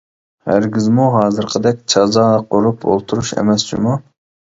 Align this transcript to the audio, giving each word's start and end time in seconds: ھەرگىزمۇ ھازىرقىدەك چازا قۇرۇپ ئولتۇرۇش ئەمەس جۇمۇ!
ھەرگىزمۇ 0.51 1.03
ھازىرقىدەك 1.15 1.83
چازا 1.95 2.23
قۇرۇپ 2.55 2.87
ئولتۇرۇش 2.95 3.31
ئەمەس 3.43 3.67
جۇمۇ! 3.69 3.95